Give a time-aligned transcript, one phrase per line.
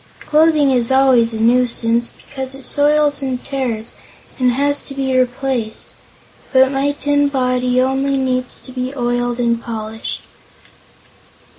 [0.21, 3.93] Clothing is always a nuisance, because it soils and tears
[4.39, 5.89] and has to be replaced;
[6.51, 10.23] but my tin body only needs to be oiled and polished.